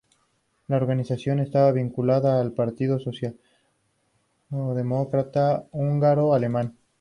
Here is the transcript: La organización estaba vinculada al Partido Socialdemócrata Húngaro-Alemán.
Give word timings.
La 0.67 0.77
organización 0.77 1.37
estaba 1.41 1.71
vinculada 1.73 2.41
al 2.41 2.53
Partido 2.53 2.97
Socialdemócrata 2.99 5.67
Húngaro-Alemán. 5.71 6.75